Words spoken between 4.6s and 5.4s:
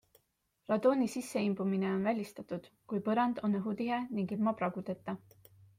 pragudeta.